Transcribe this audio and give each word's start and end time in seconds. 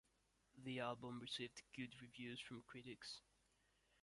The 0.63 0.79
album 0.79 1.19
received 1.19 1.61
good 1.77 1.93
reviews 2.01 2.41
from 2.41 2.63
critics. 2.65 3.21